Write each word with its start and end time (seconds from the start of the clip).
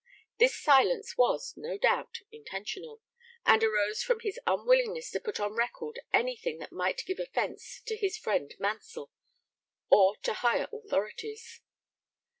This 0.39 0.55
silence 0.59 1.15
was, 1.15 1.53
no 1.55 1.77
doubt, 1.77 2.21
intentional, 2.31 3.03
and 3.45 3.63
arose 3.63 4.01
from 4.01 4.21
his 4.21 4.39
unwillingness 4.47 5.11
to 5.11 5.19
put 5.19 5.39
on 5.39 5.53
record 5.53 5.99
anything 6.11 6.57
that 6.57 6.71
might 6.71 7.05
give 7.05 7.19
offence 7.19 7.83
to 7.85 7.95
his 7.95 8.17
friend 8.17 8.51
Mansell 8.57 9.11
or 9.91 10.15
to 10.23 10.33
higher 10.33 10.67
authorities. 10.73 11.61